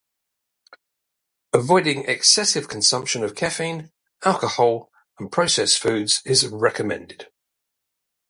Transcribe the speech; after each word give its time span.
Avoiding 1.53 2.05
excessive 2.05 2.67
consumption 2.67 3.23
of 3.23 3.35
caffeine, 3.35 3.91
alcohol, 4.25 4.91
and 5.19 5.31
processed 5.31 5.77
foods 5.77 6.23
is 6.25 6.47
recommended. 6.47 7.27